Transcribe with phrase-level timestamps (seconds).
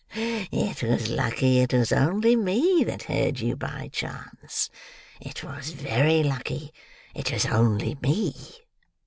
[0.13, 0.47] "Ha!
[0.49, 0.49] ha!
[0.51, 4.71] it was lucky it was only me that heard you by chance.
[5.19, 6.73] It was very lucky
[7.13, 8.33] it was only me."